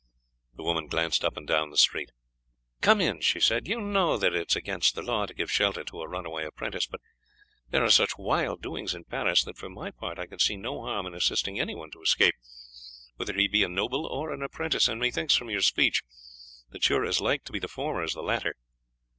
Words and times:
The 0.55 0.63
woman 0.63 0.87
glanced 0.87 1.23
up 1.23 1.37
and 1.37 1.45
down 1.45 1.69
the 1.69 1.77
street. 1.77 2.09
"Come 2.81 2.99
in," 3.01 3.21
she 3.21 3.39
said. 3.39 3.67
"You 3.67 3.79
know 3.79 4.17
that 4.17 4.33
it 4.33 4.49
is 4.49 4.55
against 4.55 4.95
the 4.95 5.03
law 5.03 5.27
to 5.27 5.33
give 5.35 5.51
shelter 5.51 5.83
to 5.83 6.01
a 6.01 6.07
runaway 6.07 6.43
apprentice, 6.43 6.87
but 6.87 7.01
there 7.69 7.83
are 7.83 7.89
such 7.91 8.17
wild 8.17 8.63
doings 8.63 8.95
in 8.95 9.03
Paris 9.03 9.43
that 9.43 9.57
for 9.57 9.69
my 9.69 9.91
part 9.91 10.17
I 10.17 10.25
can 10.25 10.39
see 10.39 10.57
no 10.57 10.81
harm 10.81 11.05
in 11.05 11.13
assisting 11.13 11.59
anyone 11.59 11.91
to 11.91 12.01
escape, 12.01 12.33
whether 13.17 13.33
he 13.33 13.47
be 13.47 13.61
a 13.61 13.69
noble 13.69 14.07
or 14.07 14.33
an 14.33 14.41
apprentice, 14.41 14.87
and 14.87 14.99
methinks 14.99 15.35
from 15.35 15.51
your 15.51 15.61
speech 15.61 16.01
that 16.71 16.89
you 16.89 16.95
are 16.95 17.05
as 17.05 17.21
like 17.21 17.43
to 17.43 17.51
be 17.53 17.59
the 17.59 17.67
former 17.67 18.01
as 18.01 18.13
the 18.13 18.23
latter. 18.23 18.55